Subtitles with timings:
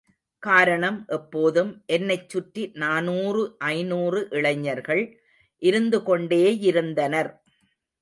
[0.43, 3.55] காரணம், எப்போதும் என்னைச் சுற்றி நானூறு,
[3.59, 5.03] ஐநூறு இளைஞர்கள்
[5.61, 7.31] இருந்துகொண்டேயிருந்தனர்.